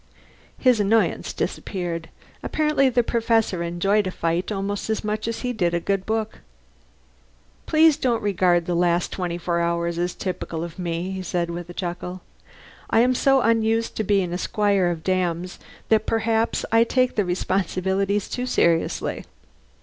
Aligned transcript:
His 0.57 0.79
annoyance 0.79 1.31
disappeared. 1.31 2.09
Apparently 2.41 2.89
the 2.89 3.03
Professor 3.03 3.61
enjoyed 3.61 4.07
a 4.07 4.09
fight 4.09 4.51
almost 4.51 4.89
as 4.89 5.03
much 5.03 5.27
as 5.27 5.41
he 5.41 5.53
did 5.53 5.75
a 5.75 5.79
good 5.79 6.07
book. 6.07 6.39
"Please 7.67 7.97
don't 7.97 8.23
regard 8.23 8.65
the 8.65 8.73
last 8.73 9.11
twenty 9.11 9.37
four 9.37 9.59
hours 9.59 9.99
as 9.99 10.15
typical 10.15 10.63
of 10.63 10.79
me," 10.79 11.11
he 11.11 11.21
said 11.21 11.51
with 11.51 11.69
a 11.69 11.73
chuckle. 11.75 12.21
"I 12.89 13.01
am 13.01 13.13
so 13.13 13.41
unused 13.41 13.95
to 13.97 14.03
being 14.03 14.33
a 14.33 14.39
squire 14.39 14.87
of 14.89 15.03
dames 15.03 15.59
that 15.89 16.07
perhaps 16.07 16.65
I 16.71 16.83
take 16.83 17.13
the 17.13 17.23
responsibilities 17.23 18.27
too 18.27 18.47
seriously." 18.47 19.23